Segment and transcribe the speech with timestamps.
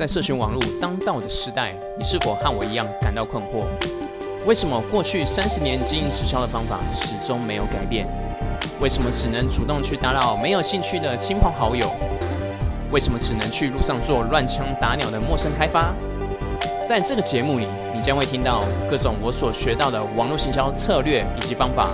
[0.00, 3.66] 在社群网络当道的时代，你是否和我一样感到困惑？
[4.46, 8.08] 为什么过去三十年经营直销的方法始终没有改变？
[8.80, 11.86] 为什么只能主动去打扰没有兴趣的亲朋好友？
[12.90, 15.92] 为什么只能去路上做乱枪打鸟的陌生开发？
[16.88, 21.90] 在这个节目里，你将会听到各种我所学到的网络行销策略以及方法。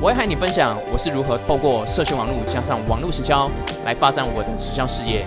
[0.00, 3.48] 我会和你分享我是如何透过社群网络加上网络行销
[3.84, 5.24] 来发展我的直销事业。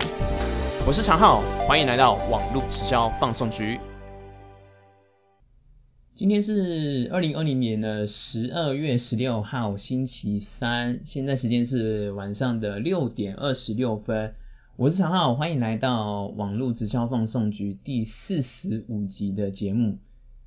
[0.90, 3.80] 我是常浩，欢迎来到网络直销放送局。
[6.15, 14.34] 今天是二零二零年的十二月十六号，星期三，现在时间是晚上的六点二十六分。
[14.78, 20.00] 我是常浩，欢迎来到网络直销放送局第四十五集的节目。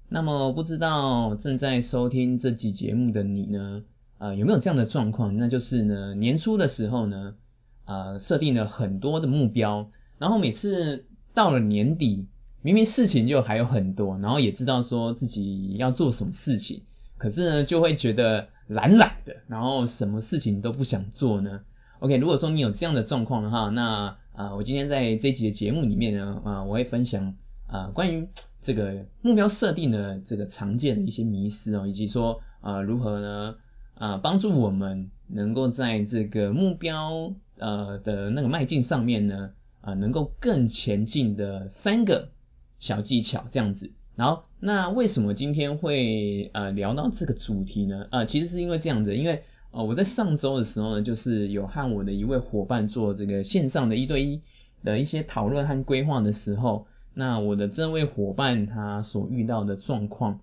[0.09, 3.84] 那么，不知道正在收听这集节目的你呢，
[4.18, 5.37] 呃，有没有这样的状况？
[5.37, 7.37] 那就是呢，年初的时候呢，
[7.84, 9.88] 呃，设定了很多的目标。
[10.22, 11.04] 然后每次
[11.34, 12.28] 到了年底，
[12.60, 16.82] 明明事情就还有很多，然后也知道说自己要做什么事情，
[17.18, 21.62] 可是呢就会觉得懒懒的，然后什么事情都不想做呢。
[21.98, 27.34] OK，如果说你有这样的状况的话，那啊，我今天在这集的节目里面呢，啊，我会分享
[27.66, 28.29] 啊关于
[28.60, 33.57] 这个目标设定的这个常见的一些迷思哦，以及说啊如何呢
[33.95, 39.51] 啊帮助我们能够在这个目标呃的那个迈进上面呢。
[39.83, 42.30] 啊，能够更前进的三个
[42.79, 43.93] 小技巧这样子。
[44.16, 48.07] 然后，那为什么今天会呃聊到这个主题呢？
[48.10, 54.41] 呃，其实是因为这样子，因为呃我在上周的时候呢，就是有和我的一位伙伴做这个线上的一对一
[54.85, 60.41] 的一些讨论和规划的时候，那我的这位伙伴他所遇到的状况，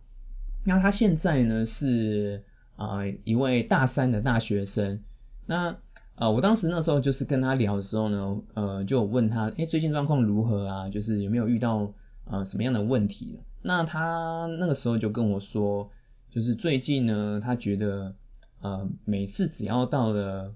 [0.65, 2.43] 那他现在呢是
[2.75, 5.01] 啊一位大三的大学生，
[5.45, 5.77] 那。
[6.19, 10.89] 呃，我当时那时候就是跟他聊的时候呢，呃，就问他，哎，最近状况如何啊？
[10.89, 11.93] 就是有没有遇到
[12.25, 13.39] 呃什么样的问题？
[13.61, 15.91] 那他那个时候就跟我说，
[16.29, 18.15] 就是最近呢，他觉得
[18.59, 20.53] 呃每次只要到了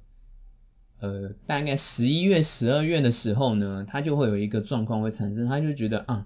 [0.99, 6.25] 呃大概十一月、十二月的时候呢，他就会有一个状况会产生，他就觉得啊，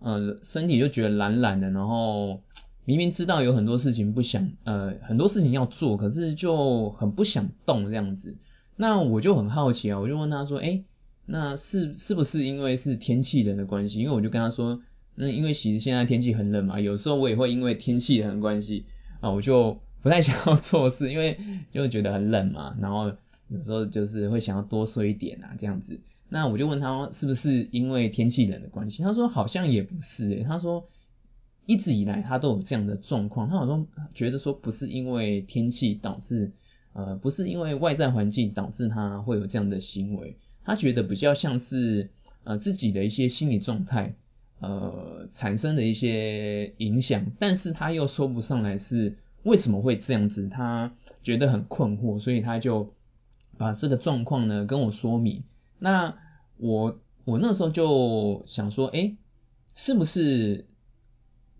[0.00, 2.40] 呃身体就觉得懒懒的，然后
[2.84, 8.36] 明明知道有很多事情不想，呃很多事情要做，可是就很不想动这样子。
[8.76, 10.82] 那我就很好奇啊，我就问他说，哎，
[11.26, 14.00] 那是是不是因为是天气冷的关系？
[14.00, 14.82] 因为我就跟他说，
[15.14, 18.84] 那因为其实现在天气很冷嘛，有时候我也会因为天气冷的关系
[19.20, 21.38] 啊，我就不太 想要做事，因为
[21.72, 23.12] 就觉得很冷嘛，然后
[23.48, 26.00] 有时候就是会想要多睡一点啊这样子。
[26.28, 29.04] 那我就问他是不是因为天气冷的关系？
[29.04, 30.88] 他说好像也不是诶，他说
[31.64, 36.50] 一直以来他都有这样的状况，他好像觉得说不是因为天气导致。
[36.94, 42.08] 呃，不是因为外在环境导致他会有这样的行为，他觉得比较像是
[42.44, 44.14] 呃自己的一些心理状态
[44.60, 52.92] 呃产生的一些影响，但是他又说不上来是为什么会这样子，他觉得很困惑，所以他就
[53.58, 55.42] 把这个状况呢跟我说明。
[55.78, 56.16] 那
[56.56, 59.16] 我我那时候就想说，哎，
[59.74, 60.64] 是不是？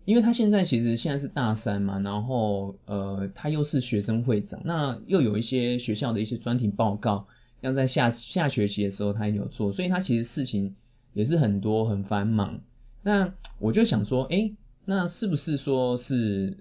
[0.05, 7.25] 因为他现在其实现在是大三嘛，然后呃他又是学生会长，那又有一些学校的一些专题报告
[7.61, 10.75] 要在下下学期的时候他也有做，所以他其实事情
[11.13, 12.61] 也是很多很繁忙。
[13.01, 14.51] 那我就想说，哎，
[14.85, 16.59] 那是不是说是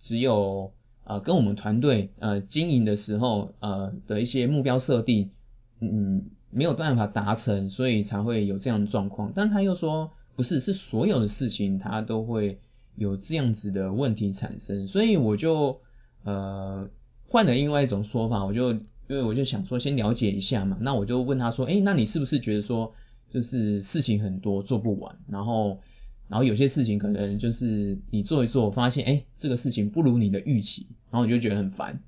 [0.00, 0.72] 只有
[1.04, 5.30] 呃跟我们团队呃经营的时候呃的一些目标设定，
[5.78, 9.32] 嗯没有办法达成，所以才会有这样的状况？
[9.36, 10.10] 但他又说。
[10.40, 12.60] 不是，是所有的事情它都会
[12.96, 15.82] 有这样子的问题产生，所以我就
[16.24, 16.88] 呃
[17.28, 22.94] 换了另外一种说法，我就因为我就想说先了解一下嘛，那我就问他说，哎，那你是不是觉得说
[23.28, 25.80] 就是事情很多做不完，然后
[26.26, 32.00] 然后有些事情可能就是你做一做，发现哎这个事情不如你的预期，然后你就觉得很烦，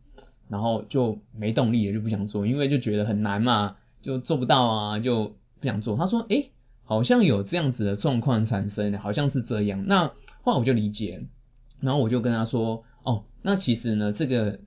[0.49, 5.99] 然后就没动力也就不想做，因为就觉得很难嘛，就做不到啊，就不想做。
[5.99, 6.47] 他说，哎。
[6.93, 9.87] 好像有这样子的状况产生，好像是这样。
[9.87, 10.09] 那
[10.43, 11.25] 后来我就理解，
[11.81, 14.61] 然后我就跟他说，哦，那其实呢，这个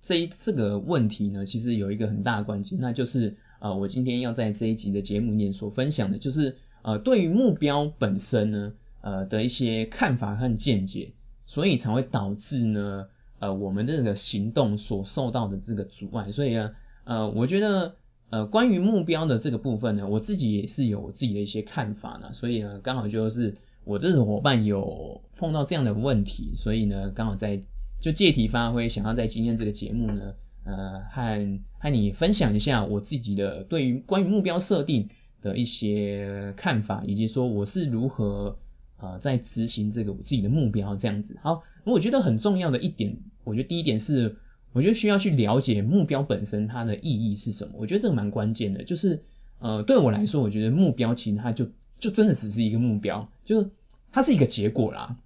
[0.00, 11.14] 这一这个问题呢，其实有一个很大的关键，那就是呃，我今天要在这一集的节目里面所分享的，就是呃，对于目标本身呢，呃的一些看法和见解，
[11.46, 13.08] 所以才会导致呢，
[13.40, 16.30] 呃，我们这个行动所受到的这个阻碍。
[16.30, 17.96] 所以呢，呃，我觉得。
[18.32, 27.60] 呃，关于目标的这个部分呢，我自己也是有自己的一些看法呢，所以呢，刚好就是我这种伙伴有碰到这样的问题，所以呢，刚好在
[28.00, 30.32] 就借题发挥，想要在今天这个节目呢，
[30.64, 35.10] 呃，和和你分享一下我自己的对于关于目标设定
[35.42, 38.56] 的一些看法，以及说我是如何
[38.96, 41.38] 呃在执行这个我自己的目标这样子。
[41.42, 44.36] 好，我觉得很重要的一点，我觉得第一点是，
[44.72, 47.74] 我觉得需要去了解目标本身它的意义是什么。
[47.76, 49.22] 我觉得这个蛮关键的，就是
[49.58, 53.70] 呃对我来说，我觉得目标其实它就就真的只是一个目标，就
[54.10, 55.16] 它是一个结果啦。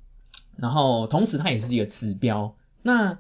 [0.57, 2.55] 然后同时它也是一个指标。
[2.83, 3.19] 那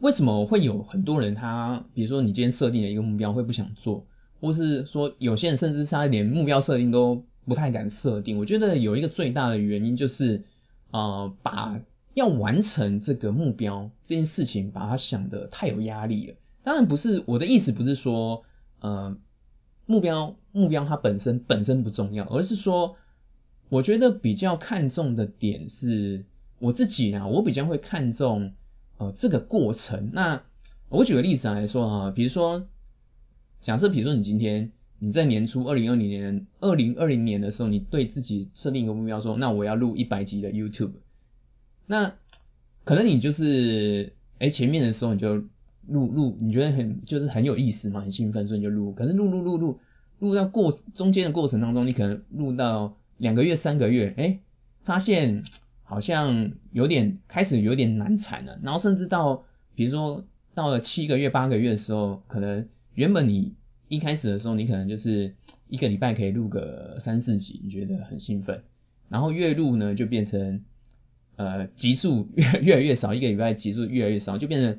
[0.00, 4.06] 为什么会有很多人他，比如说你今天设定了一个目标会不想做，
[4.40, 8.38] 或是说有些人甚至他连目标设定都不太敢设定？
[8.38, 10.44] 我觉得有一个最大的原因就是，
[10.90, 11.80] 呃，把
[12.14, 16.34] 要完成这个目标这件事情，把它想得太有压力了。
[16.62, 18.44] 当然不是我的意思，不是说
[18.80, 19.16] 呃
[19.86, 22.96] 目标目标它本身本身不重要，而是说
[23.68, 26.24] 我觉得比较看重的点是
[26.58, 28.52] 我自己呢，我比较会看重。
[28.98, 30.42] 呃，这个过程，那
[30.90, 32.66] 我举个例子来说啊，比如说，
[33.62, 40.90] 假设比如说你今天你在年初二零二零年二零二零年的时候，你对自己设定一个目标，说那我要录一百集的 YouTube，
[41.90, 42.14] 那
[42.84, 45.34] 可能你就是哎前面的时候你就
[45.88, 49.78] 录录，你觉得很就是很有意思嘛，很兴奋，所以你就录，可是录录录录
[50.20, 54.38] 录到过中间的过程当中，你可能录到两个月三个月，哎
[54.82, 55.42] 发现。
[55.82, 59.42] 好像有点开始有点难产了，然后甚至到
[59.74, 63.54] 比如说到了七个月八个月的时候，可能原本你
[63.88, 65.34] 一开始的时候你可能就是
[65.66, 68.62] 一个礼拜可以录个三四集，你觉得很兴奋，
[69.08, 70.64] 然后月录呢就变成
[71.40, 74.78] 呃集数越越来越少，一个礼拜集数越来越少，就变成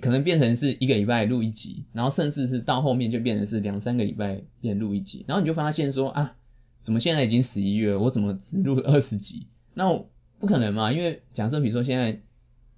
[0.00, 6.36] 可能变成是一个礼拜录一集，然后甚至是到后面就变成是两三个礼拜变录一集，然后你就发现说啊，
[6.78, 9.48] 怎么现在已经十一月了，我怎么只录二十集？
[9.74, 10.04] 那
[10.38, 10.92] 不可能嘛？
[10.92, 12.20] 因为假设比如说现在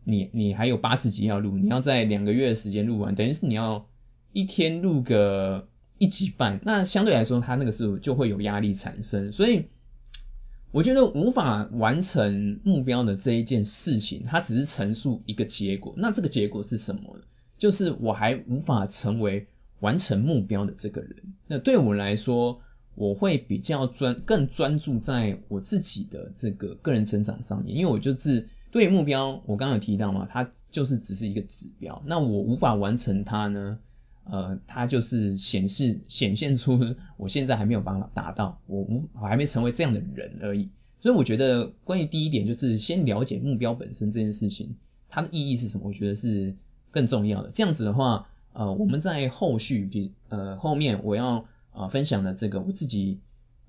[0.04, 3.86] 你你还有八十集要录，你要在两个月的时间录完，等于是你要
[4.32, 5.68] 一天录个
[5.98, 9.66] 一集半，那相对来说它那个时候就会有压力产生，所以
[10.72, 15.94] 我觉得无法完成目标的这一件事情，它只是陈述一个结果。
[15.96, 17.18] 那这个结果是什么？
[17.58, 19.46] 就是我还无法成为
[19.80, 21.34] 完成目标的这个人。
[21.46, 22.60] 那对我来说。
[22.96, 33.78] 我会比较专更专注在我自己的这个个人成长上面，因为我就是对目标，我刚刚有提到嘛，它就是只是一个指标，那我无法完成它呢，
[34.24, 40.68] 呃，它就是显示显现出我现在还没有办法达到，我无我还没成为这样的人而已。
[41.00, 44.76] 所以我觉得关于第一点就是先了解目标本身这件事情，
[45.08, 46.56] 它的意义是什么，我觉得是
[46.90, 47.50] 更重要的。
[47.50, 51.46] 这样子的话，呃，我们在后续比呃后面我要。
[51.72, 53.20] 啊，分享的这个我自己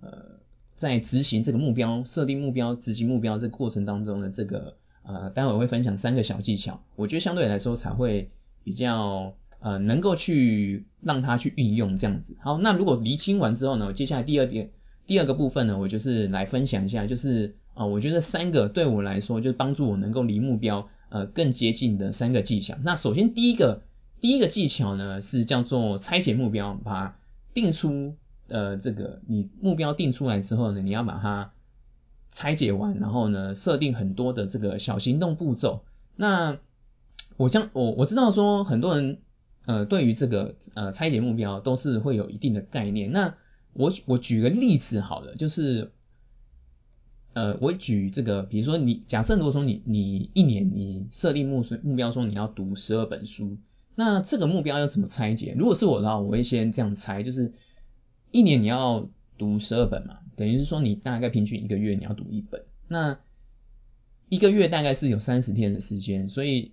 [0.02, 0.40] 呃
[0.76, 8.32] 在执行这个目标、设定目标、执行目标这个过程当中的这个呃，待会会分享三个小技巧，我觉得相对来说才会
[8.64, 12.36] 比较呃能够去让它去运用这样子。
[12.42, 14.72] 好，那如果厘清完之后呢，接下来第二点
[15.08, 22.76] 第二个部分呢，我就是来分享一下，就是啊，我觉得三个对我来说就是帮助我能够离目标呃更接近的三个技巧。
[22.84, 23.82] 那首先第一个
[24.20, 27.18] 第一个技巧呢是叫做拆解目标，把
[27.54, 28.16] 定出
[28.48, 31.52] 呃这个你目标定出来之后呢，你要把它
[32.30, 35.84] 拆解完，然后呢设定很多的这个小行动步骤。
[36.16, 36.58] 那
[37.38, 39.20] 我将我我知道说很多人
[39.66, 43.12] 呃对于这个呃拆解目标都是会有一定的概念。
[43.12, 43.36] 那
[43.74, 45.92] 我我举个例子好了，就是
[47.34, 53.58] 呃我举这个，比如说你假设如果说你你一年你设定目目标说你要读十二本书。
[53.94, 55.54] 那这个目标要怎么拆解？
[55.56, 57.52] 如果是我的话，我会先这样拆，就是
[58.32, 62.64] 一年你要读十二本嘛，等于是说你大概平均一个月你要读一本。
[62.88, 63.20] 那
[64.30, 66.72] 一个月大概是有三十天的时间，所以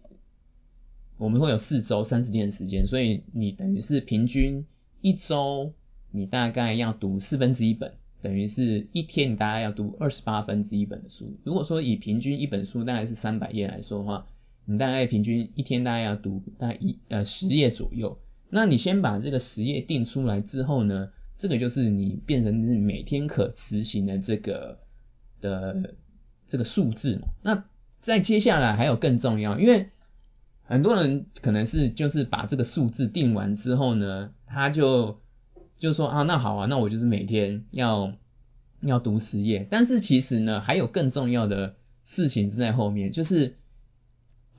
[1.19, 4.65] 我们会有四周三十天的时间，所以你等于是平均
[5.01, 5.73] 一周
[6.11, 11.37] 你大概要读四分之一本，等于是一天你大概要读二十八分之一本的书。
[11.45, 14.27] 如果说以平均一本书大概是三百页来说的话，
[14.65, 24.79] 你大概平均一天大概要读大概一呃十页左右，那你先把这个十页定出来之后呢，这个就是你变成你每天可执行的这个
[25.41, 25.95] 的
[26.47, 27.29] 这个数字嘛。
[27.43, 27.65] 那
[27.99, 29.89] 再接下来还有更重要，因为
[30.69, 35.19] 很多人可能是就是把这个数字定完之后呢，他就
[35.77, 38.13] 就说啊那好啊，那我就是每天要
[38.81, 43.57] 要读十页，但是其实呢还有更重要的事情是在后面，就是。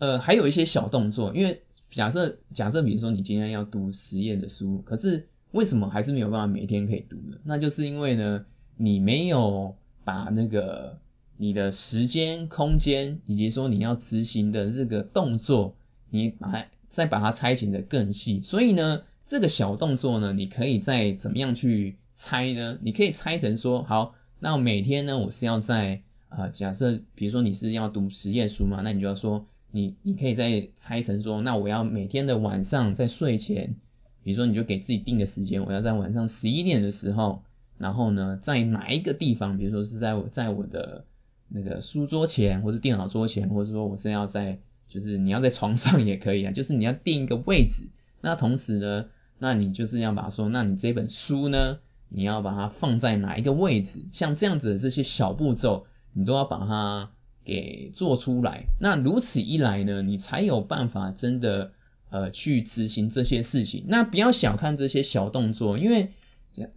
[0.01, 7.37] 呃，还有一些小动作，因为假设假设，比如说你今天要读十页的书，可是为什么还是没有办法每天可以读呢？
[7.43, 8.45] 那就是因为呢，
[8.77, 9.75] 你没有
[10.05, 10.99] 把那个
[11.35, 15.75] 你的时间、空间，以及说你要执行的这个动作，
[16.09, 18.41] 你把它再把它拆解的更细。
[18.41, 22.77] 所以呢，这个小动作呢，你可以再怎么样去拆呢？
[22.81, 33.75] 你可以拆成说，好，那每天呢，我是要在呃，假设比如说你是要读实验书嘛，那你就要说，你你可以再拆成说，那我要每天的晚上在睡前，
[34.23, 37.41] 比如说你就给自己定个时间，我要在晚上十一点的时候，
[37.77, 41.05] 然后呢，在哪一个地方，比如说是在我在我的
[41.47, 47.87] 那个书桌前，或是电脑桌前，或者说我是要在，就是你要在床上也可以啊，就是你要定一个位置。
[48.19, 49.05] 那同时呢，
[49.37, 51.77] 那你就是要把说，那你这本书呢，
[52.09, 54.03] 你要把它放在哪一个位置？
[54.11, 57.11] 像这样子的这些小步骤，你都要把它
[57.45, 58.65] 给做出来。
[58.81, 61.71] 那如此一来呢，你才有办法真的
[62.09, 63.85] 呃去执行这些事情。
[63.87, 66.09] 那不要小看这些小动作，因为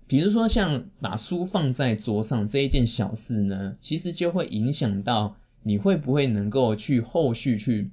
[0.07, 7.91] 比如说像把书放在桌上这一件小事呢，其实就会影响到你会不会能够去后续去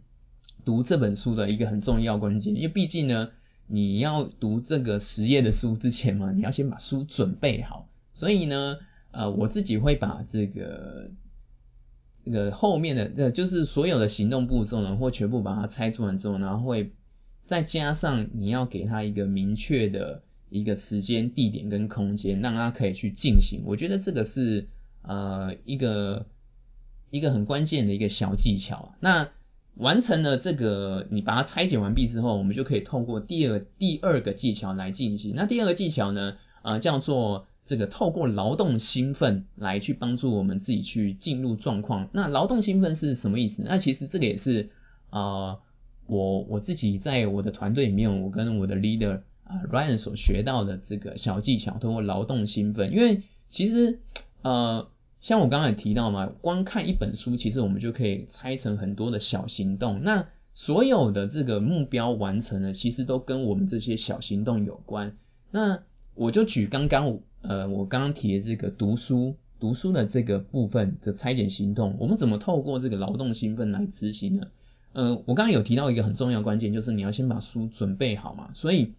[0.69, 2.55] 读这本书的一个很重要关键。
[2.55, 3.29] 因为毕竟呢。
[3.71, 7.88] 你要读这个实验的书之前嘛，你要先把书准备好。
[8.13, 8.79] 所以呢，
[9.11, 11.11] 呃，我自己会把这个
[12.25, 16.93] 这个后面的，呃，就是所有的行动步骤呢，或全部把它拆出完之后，然后会
[17.45, 23.61] 再加上你要给他一个明确的一个时间、地点跟空间，让他可以去进行。
[23.65, 24.67] 我觉得这个是
[25.03, 26.25] 呃一个
[27.11, 28.89] 一个很关键的一个小技巧啊。
[28.99, 29.29] 那
[29.79, 35.33] 完成了这个，你把它拆解完毕之后，我们就可以透过第二第二个技巧来进行。
[35.36, 42.09] 那第二个技巧呢，呃，叫做这个透过劳动兴奋来去帮助我们自己去进入状况。
[42.12, 43.63] 那劳动兴奋是什么意思？
[43.65, 44.69] 那其实这个也是
[45.12, 45.59] 呃，
[46.07, 52.93] 我我自己在我的团队里面，我跟我的 leader 啊 Ryan 所学到的这个小技巧，通过劳动兴奋。
[52.93, 54.00] 因为其实
[54.41, 54.89] 呃。
[55.19, 60.01] 像我刚才提到嘛，光看一本书，其实我们就可以拆成很多的小行动。
[60.03, 65.17] 那所有的这个目标完成了，其实都跟我们这些小行动有关。
[65.51, 65.83] 那
[66.15, 74.47] 我就举刚刚呃我刚刚提的这个读书读书的这个部分的拆解行动，我们怎么透过这个劳动兴奋来执行呢？
[74.93, 78.51] 呃，我刚刚有提到一个很重要关键，就是你要先把书准备好嘛。
[78.53, 78.93] 所以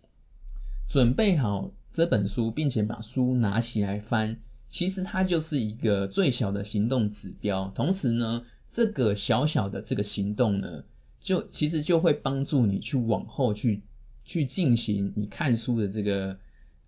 [0.89, 4.37] 准备好这本书，并且把书拿起来翻。
[4.71, 10.85] 其实它就是一个最小的行动指标，同时呢，这个小小的这个行动呢，
[11.21, 13.83] 就其实就会帮助你去往后去
[14.25, 16.39] 去进行你看书的这个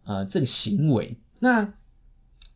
[0.04, 1.16] 呃这个行为。
[1.40, 1.74] 那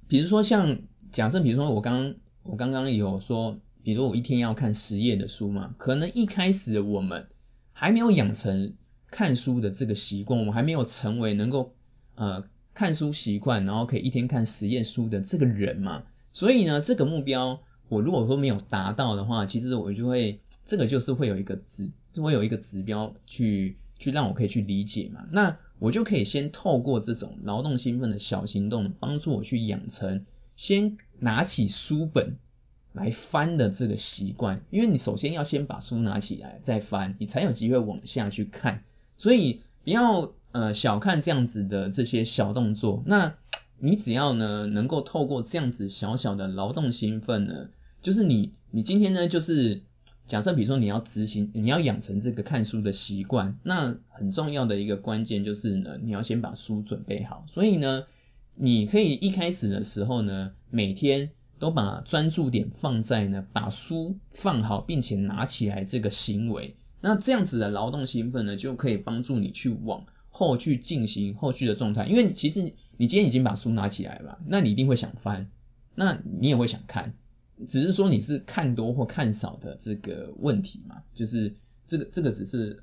[0.06, 0.78] 比如说像
[1.10, 2.14] 假设，比如说我刚
[2.44, 7.26] 我刚刚有说，比如我一天要看十页的书嘛，可能一开始我们
[7.72, 8.74] 还没有养成
[9.10, 11.74] 看书的这个习惯，我们还没有成为能够
[12.14, 12.44] 呃。
[12.76, 32.36] 看书习惯，然后可以一天看十页书的这个人嘛，所以呢，这个目标我如果说没有达到的话，其实我就会这个就是会有一个指，就会有一个指标去去让我可以去理解嘛，那我就可以先透过这种劳动兴奋的小行动，帮助我去养成先拿起书本
[32.92, 38.84] 来翻的这个习惯，因为你首先要先把书拿起来再翻，你才有机会往下去看，
[39.16, 40.34] 所以不要。
[40.56, 43.34] 呃，小看这样子的这些小动作，那
[43.78, 47.68] 你只要呢能够透过这样子小小的劳动兴奋呢，
[48.00, 49.82] 就是你你今天呢就是
[50.24, 58.06] 假设比如说你要执行，你要养成这个看书的习惯，那很重要的一个关键就是呢你要先把书准备好，所以呢
[58.54, 70.06] 你可以一开始的时候呢每天都把专注点放在呢把书放好并且拿起来这个行为，那这样子的劳动兴奋呢就可以帮助你去往。
[70.36, 75.50] 后去进行后续的状态，因为其实你今天已经把书拿起来了，那你一定会想翻，
[75.94, 77.14] 那你也会想看，
[77.66, 81.54] 只是说你是看多或看少的这个问题嘛，就是
[81.86, 82.82] 这个这个只是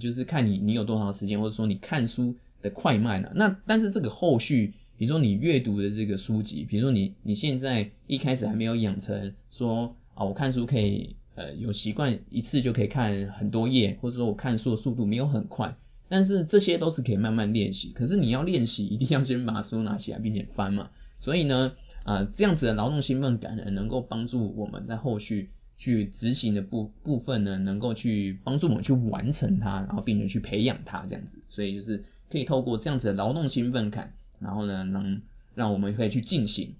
[0.00, 3.32] 就是看你你有多长时间，或者说你看书的快慢了？
[3.34, 15.76] 那但是这个后续，比如说你阅读的这个书籍，比如说你你现在一开始还没有养成说啊我看书可以呃有习惯一次就可以看很多页，或者说我看书的速度没有很快。
[16.08, 20.90] 但是这些都是可以慢慢练习，可是你要练习，一定要先把书拿起来并且翻嘛。
[21.18, 21.72] 所以呢，
[22.04, 31.40] 啊，这样子的劳动兴奋感呢，能够帮助我们在后续去执行的部部分呢，能够去帮助我们去完成它，然后并且去培养它这样子。
[31.48, 35.22] 所以就是可以透过这样子的劳动兴奋感，然后呢，能
[35.56, 36.74] 让我们可以去进行。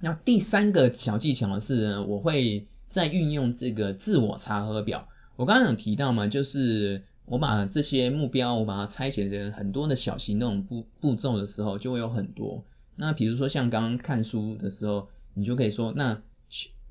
[0.00, 5.08] 那第三个小技巧是，呢，我会在运用这个自我查核表。
[5.36, 7.02] 我刚刚有提到嘛，就是。
[7.24, 12.64] 我把这些目标，我把它拆解成很多的小行动步步骤的时候，就会有很多。
[12.96, 16.20] 那比如说像刚刚看书的时候，你就可以说，那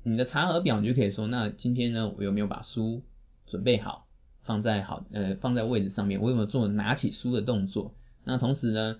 [0.02, 3.02] 你的查核表你就可以说，那今天呢，我有没有把书
[3.46, 4.06] 准备好，
[4.40, 6.20] 放在好呃放在位置上面？
[6.20, 7.94] 我有没有做拿起书的动作？
[8.24, 8.98] 那同时呢，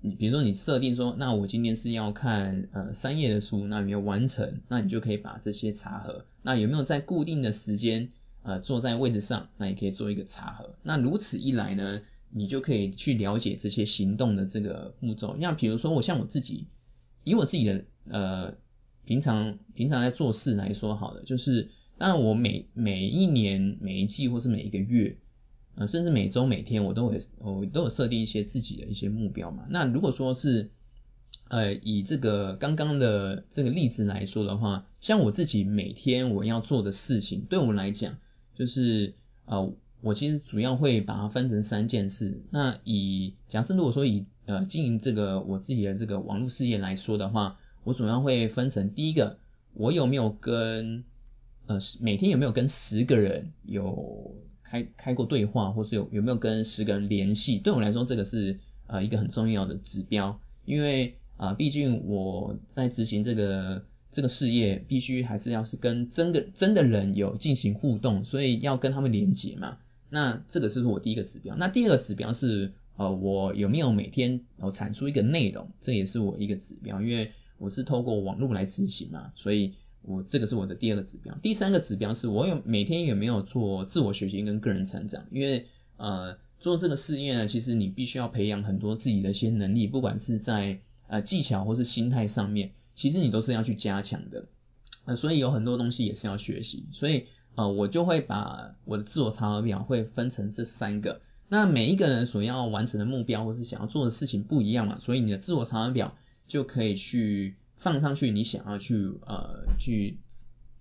[0.00, 4.60] 你比如说你设定说，那我今天是要看呃三页的书，那有没有完成？
[4.68, 6.24] 那你就可以把这些查核。
[6.40, 8.10] 那有没有在固定的时间
[8.48, 9.50] 呃坐在位置上？
[9.58, 10.74] 那也可以做一个查核。
[10.82, 12.00] 那如此一来呢，
[12.30, 15.36] 你就可以去了解这些行动的这个步骤。
[15.38, 16.66] 那比如说我像我自己，
[17.24, 18.54] 以我自己的呃
[19.04, 25.18] 平常平常在做事来说好了，就是当然我每每一年每一季或是每一个月。
[25.80, 29.64] 呃，甚至每周每天我都会，我都有设定一些自己的一些目标嘛。
[29.70, 30.70] 那如果说是，
[31.50, 38.18] 呃，以这个刚刚的这个例子来说的话，像我自己每天我要做的事情，对我来讲，
[38.58, 39.14] 就是
[39.46, 39.72] 呃，
[40.02, 42.42] 我其实主要会把它分成三件事。
[42.50, 49.38] 那以假设如果说以呃经营这个我自己的这个网络事业来说的话，我主要会分成第一个，
[49.72, 51.04] 我有没有跟
[51.66, 54.34] 呃每天有没有跟十个人有。
[54.70, 57.58] 开开过对话，或是有有没有跟十个人联系？
[57.58, 69.78] 对我来说，这个是呃一个很重要的指标，因为啊，毕竟我在执行这个这个事业，必须还是要是跟真的真的人有进行互动，所以要跟他们连接嘛。
[70.08, 71.56] 那这个是我第一个指标。
[71.56, 79.74] 那第二个指标是呃我有没有每天哦产出一个内容，这也是我一个指标，因为我是透过网络来执行嘛，所以。
[80.00, 94.46] 我这个是我的第二个指标，第三个指标是我有每天有没有做自我学习跟个人成长，因为呃做这个事业呢，其实你必须要培养很多自己的一些能力，不管是在呃技巧或是心态上面，其实你都是要去加强的，
[95.06, 107.54] 呃所以有很多东西也是要学习，所以呃我就会把我的自我查核表会分成这三个，那每一个人所要完成的目标或是想要做的事情不一样嘛，所以你的自我查核表就可以去。
[107.80, 110.18] 放上去，你想要去呃去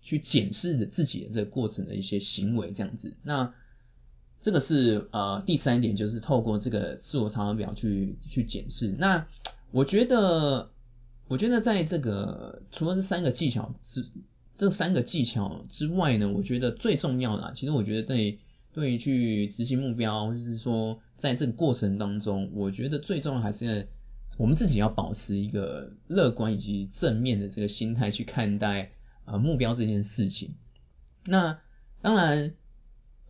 [0.01, 3.53] 去检视的自己的这个过程的一些行为这样子，那
[4.41, 8.95] 这个是呃第三点，就是透过这个自我查核表去去检视。
[8.97, 9.27] 那
[9.69, 10.71] 我觉得
[11.27, 14.05] 我觉得在这个除了这三个技巧之
[14.55, 18.39] 这三个技巧之外呢，我觉得最重要的，其实我觉得对
[18.73, 23.87] 对于去执行目标，或者是说在这个过程当中，我觉得最重要还是。
[24.37, 28.91] 我们自己要保持一个乐观以及正面的这个心态去看待
[29.23, 30.53] 呃目标这件事情。
[31.23, 31.61] 那
[32.01, 32.53] 当然，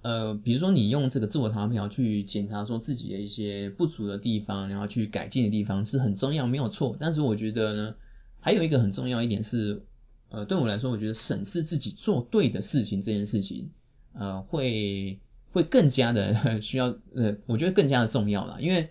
[0.07, 6.95] 呃，比如说你用这个自我查表去检查说自己的一些不足的地方，然后去改进的地方是很重要，没有错。
[6.97, 7.95] 但是我觉得呢，
[8.39, 9.83] 还有一个很重要一点是，
[10.29, 13.71] 呃，对我来说，我觉得审视自己做对的事情这件事情，
[14.13, 15.19] 呃，会
[15.51, 18.89] 会更加的 需要，呃，我觉得更加的重要了，因为。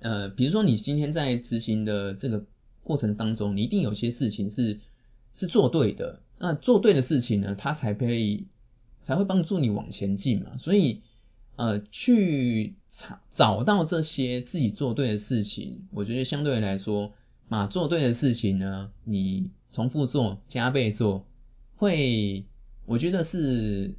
[0.00, 2.44] 呃，比如说你今天在执行的这个
[2.84, 4.78] 过程当中，你一定有些事情是
[5.32, 8.46] 是做对的，那做对的事情呢，它才可以
[9.02, 10.56] 才会帮助你往前进嘛。
[10.58, 11.02] 所以
[11.56, 17.12] 呃，去找找到这些自己做对的事情，我觉得相对来说，
[17.48, 21.26] 嘛做对的事情呢，你重复做、加倍做，
[21.76, 22.44] 会
[22.86, 23.94] 我觉得是。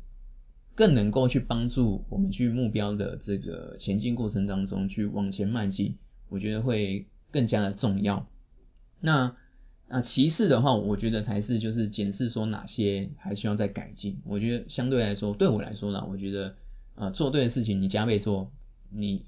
[0.75, 5.97] 更能够去帮助我们去目标的这个前进过程当中去往前迈进，
[6.29, 8.29] 我觉得会更加的重要。
[9.01, 9.35] 那
[9.89, 14.19] 那其次的话，我觉得才是就是检视说哪些还需要再改进。
[14.25, 16.56] 我觉得相对来说，对我来说呢，我觉得
[16.95, 18.52] 呃做对的事情你加倍做，
[18.89, 19.25] 你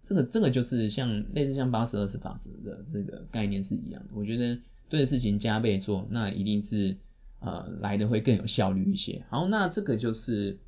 [0.00, 4.10] 这个这个就是像类似像八十二十法则的这个概念是一样的。
[4.14, 6.96] 我觉得对的事情加倍做，那一定是
[7.40, 9.24] 呃来的会更有效率一些。
[9.28, 10.58] 好，那这个就是。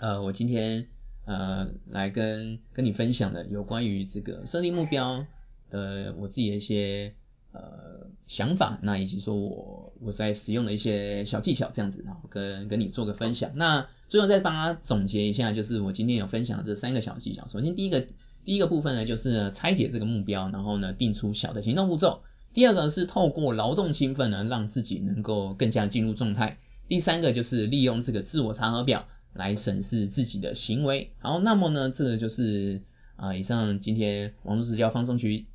[0.00, 0.88] 呃，我今天
[1.26, 5.26] 呃来跟跟你分享的有关于这个设立目标
[5.70, 7.14] 的我自己的一些
[7.52, 13.52] 呃想法，那以及说我我在使用的一些小技巧这样子，然后跟跟你做个分享。
[13.54, 17.46] 那最后再帮他总结一下，就是我今天有分享这三个小技巧。
[17.46, 18.06] 首先第一个
[18.44, 22.22] 第一个部分呢，就是拆解这个目标，然后呢定出小的行动步骤。
[22.52, 26.58] 第二个是透过劳动兴奋呢，让自己能够更加进入状态。
[26.88, 29.06] 第三个就是利用这个自我查核表。
[29.34, 31.14] 来审视自己的行为。
[31.18, 32.82] 好，那么呢，这个就是
[33.16, 35.46] 啊，以上今天网络直教放松局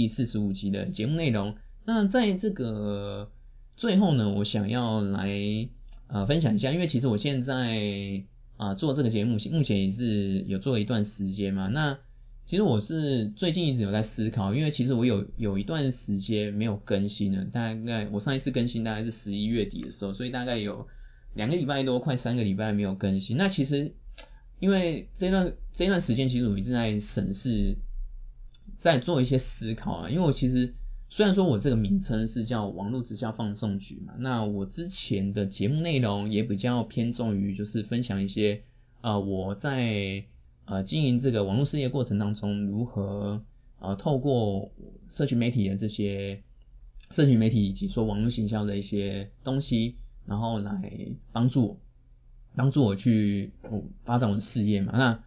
[0.00, 1.56] 第四十五集的节目内容。
[1.84, 3.30] 那在这个
[3.76, 5.68] 最后呢，我想要来
[6.06, 8.22] 呃分享一下，因为其实我现在
[8.56, 11.66] 啊做这个节目，目前也是有做一段时间嘛。
[11.66, 11.98] 那
[12.46, 20.86] 其实我是最近一直有在思考，因为其实我有有一段时间没有更新了，大概我上一次更新大概是十一月底的时候，所以大概有。
[21.34, 23.36] 两个礼拜多，快三个礼拜没有更新。
[23.36, 23.92] 那其实，
[24.58, 27.76] 因为这段这段时间，其实我一直在审视，
[28.78, 30.08] 在做一些思考啊。
[30.08, 30.74] 因为我其实
[31.10, 38.62] 虽然说我这个名称是叫网络直销放送局嘛，那我之前的节目内容也比较偏重于就是分享一些
[39.02, 40.24] 呃我在
[40.64, 43.42] 呃经营这个网络事业过程当中如何
[43.78, 44.70] 呃透过
[45.08, 46.42] 社群媒体的这些
[47.10, 50.92] 社群媒体以及说网络行销的一些东西，然后来
[51.32, 51.80] 帮助我
[52.54, 53.52] 帮助我去
[54.04, 54.92] 发展我的事业嘛。
[54.94, 55.24] 那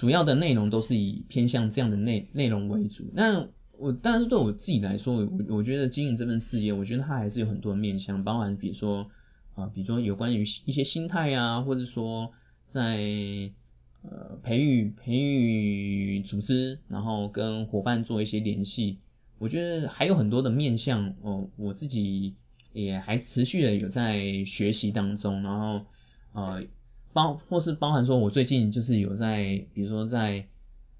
[0.00, 3.04] 主要的内容都是以偏向这样的内内容为主。
[3.12, 9.10] 那我当然是对我自己来说，我我觉得经营这份事业，我觉得它还是有很多面向，包含比如说
[9.54, 12.32] 啊，比如说有关于一些心态啊，或者说
[12.66, 13.52] 在
[14.00, 19.00] 呃培育培育组织，然后跟伙伴做一些联系，
[19.38, 22.36] 我觉得还有很多的面向哦，我自己
[22.72, 25.84] 也还持续的有在学习当中，然后
[26.32, 26.64] 呃。
[27.12, 30.46] 包或是包含说，我最近就是有在，比如说在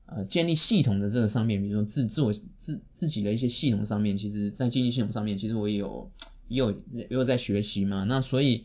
[0.06, 6.10] 呃建立系统的这个上面，比如说自自我自自己的一些系统上面，其实在建立系统上面，其实我也有
[6.48, 8.02] 也有也有在学习嘛。
[8.04, 8.64] 那所以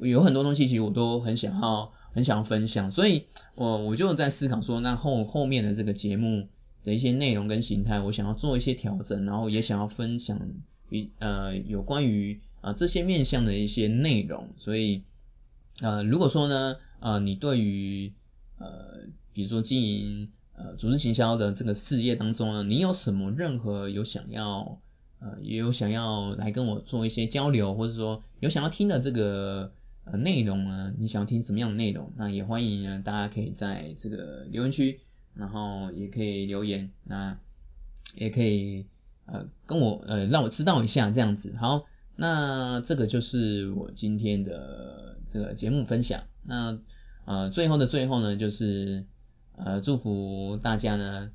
[0.00, 6.48] 有很多东西，其实我都很想要很想要分享，所以我我就在思考说，那后后面的这个节目
[6.84, 10.40] 的一些内容跟形态，我想要做一些调整，然后也想要分享
[10.88, 15.04] 比呃有关于啊这些面向的一些内容，所以。
[15.82, 18.12] 呃，如果说呢，呃，你对于
[18.58, 24.78] 呃，比如说经营呃组织行销的这个事业当中呢，你有什么任何有想要
[25.20, 29.72] 呃，也有想要来跟我做一些交流，或者说有想要听的这个
[30.04, 30.92] 呃内容呢？
[30.98, 32.12] 你想要听什么样的内容？
[32.16, 35.00] 那也欢迎呢，大家可以在这个留言区，
[35.34, 37.38] 然后也可以留言，那
[38.16, 38.84] 也可以
[39.24, 41.56] 呃跟我呃让我知道一下这样子。
[41.58, 41.86] 好。
[42.16, 46.24] 那这个就是我今天的这个节目分享。
[46.42, 46.78] 那
[47.24, 49.06] 呃最后的最后呢，就是
[49.56, 51.30] 呃祝福大家呢，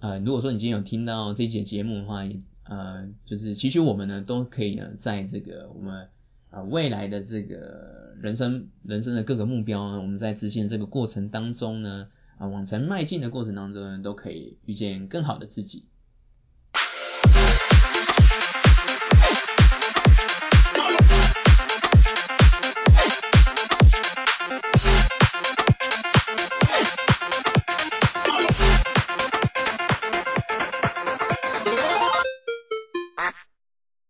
[0.00, 2.24] 呃如果说你今天有听到这节节目的话，
[2.64, 6.08] 呃就是其实我们呢都可以呢在这个我们
[6.50, 15.84] 呃未来的这个人生人生的各个目标呢，我们在执行这个过程当中呢，啊往前迈进的过程当中呢，都可以遇见更好的自己。